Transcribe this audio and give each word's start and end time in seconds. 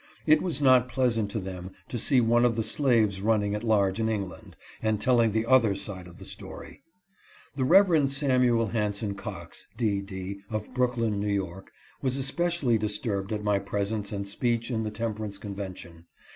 It 0.25 0.41
was 0.41 0.63
not 0.63 0.89
pleasant 0.89 1.29
to 1.29 1.39
them 1.39 1.73
to 1.89 1.99
see 1.99 2.21
one 2.21 2.43
of 2.43 2.55
the 2.55 2.63
slaves 2.63 3.21
run 3.21 3.41
ning 3.41 3.53
at 3.53 3.63
large 3.63 3.99
in 3.99 4.09
England, 4.09 4.55
and 4.81 4.99
telling 4.99 5.31
the 5.31 5.45
other 5.45 5.75
side 5.75 6.07
of 6.07 6.17
the 6.17 6.25
13 6.25 6.37
306 6.39 6.39
DE. 6.39 6.45
S. 6.47 6.73
H. 6.73 7.55
cox. 7.55 7.55
story. 7.55 7.57
The 7.57 7.65
Rev. 7.65 8.11
Samuel 8.11 8.67
Hanson 8.69 9.13
Cox, 9.13 9.67
D. 9.77 10.01
D., 10.01 10.39
of 10.49 10.73
Brook 10.73 10.97
lyn, 10.97 11.23
N. 11.23 11.39
Y., 11.43 11.61
was 12.01 12.17
especially 12.17 12.79
disturbed 12.79 13.31
at 13.31 13.43
my 13.43 13.59
presence 13.59 14.11
and 14.11 14.27
speech 14.27 14.71
in 14.71 14.81
the 14.81 14.89
Temperance 14.89 15.37
Convention. 15.37 16.07